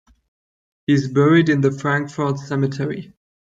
He 0.87 0.93
is 0.93 1.09
buried 1.09 1.47
in 1.47 1.61
the 1.61 1.69
Frankfort 1.71 2.39
Cemetery. 2.39 3.13